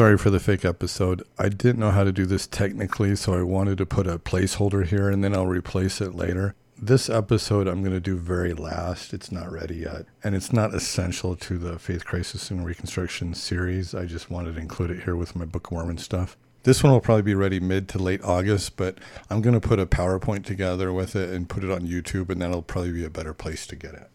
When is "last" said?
8.54-9.12